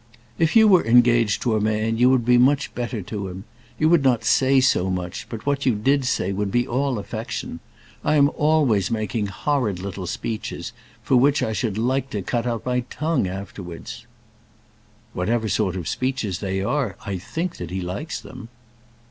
"If 0.39 0.55
you 0.55 0.67
were 0.67 0.83
engaged 0.83 1.43
to 1.43 1.55
a 1.55 1.61
man 1.61 1.99
you 1.99 2.09
would 2.09 2.25
be 2.25 2.39
much 2.39 2.73
better 2.73 3.03
to 3.03 3.27
him. 3.27 3.43
You 3.77 3.87
would 3.89 4.03
not 4.03 4.23
say 4.23 4.59
so 4.59 4.89
much, 4.89 5.27
but 5.29 5.45
what 5.45 5.63
you 5.63 5.75
did 5.75 6.05
say 6.05 6.31
would 6.33 6.51
be 6.51 6.67
all 6.67 6.97
affection. 6.97 7.59
I 8.03 8.15
am 8.15 8.31
always 8.33 8.89
making 8.89 9.27
horrid 9.27 9.77
little 9.77 10.07
speeches, 10.07 10.73
for 11.03 11.17
which 11.17 11.43
I 11.43 11.53
should 11.53 11.77
like 11.77 12.09
to 12.09 12.23
cut 12.23 12.47
out 12.47 12.65
my 12.65 12.79
tongue 12.89 13.27
afterwards." 13.27 14.07
"Whatever 15.13 15.47
sort 15.47 15.75
of 15.75 15.87
speeches 15.87 16.39
they 16.39 16.63
are, 16.63 16.95
I 17.05 17.19
think 17.19 17.57
that 17.57 17.69
he 17.69 17.81
likes 17.81 18.19
them." 18.19 18.49